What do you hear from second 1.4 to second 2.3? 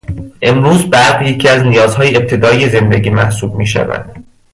از نیازهای